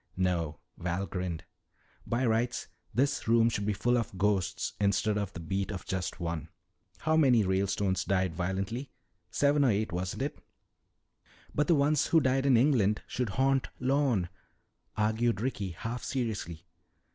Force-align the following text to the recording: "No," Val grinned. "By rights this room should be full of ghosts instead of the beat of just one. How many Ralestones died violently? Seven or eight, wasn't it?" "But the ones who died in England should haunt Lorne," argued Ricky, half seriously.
"No," 0.17 0.57
Val 0.79 1.05
grinned. 1.05 1.43
"By 2.07 2.25
rights 2.25 2.67
this 2.91 3.27
room 3.27 3.49
should 3.51 3.67
be 3.67 3.73
full 3.73 3.99
of 3.99 4.17
ghosts 4.17 4.73
instead 4.79 5.15
of 5.15 5.31
the 5.33 5.39
beat 5.39 5.69
of 5.71 5.85
just 5.85 6.19
one. 6.19 6.49
How 7.01 7.15
many 7.15 7.43
Ralestones 7.43 8.03
died 8.03 8.33
violently? 8.33 8.89
Seven 9.29 9.63
or 9.63 9.69
eight, 9.69 9.91
wasn't 9.91 10.23
it?" 10.23 10.39
"But 11.53 11.67
the 11.67 11.75
ones 11.75 12.07
who 12.07 12.19
died 12.19 12.47
in 12.47 12.57
England 12.57 13.03
should 13.05 13.29
haunt 13.37 13.69
Lorne," 13.79 14.29
argued 14.97 15.39
Ricky, 15.39 15.69
half 15.69 16.03
seriously. 16.03 16.65